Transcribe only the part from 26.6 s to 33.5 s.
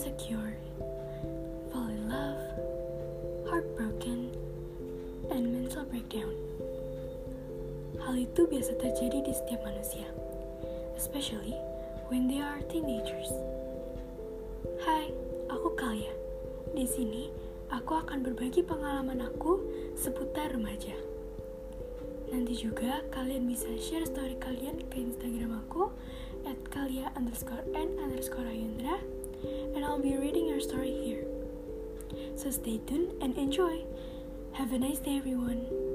kalia underscore n underscore ayundra So stay tuned and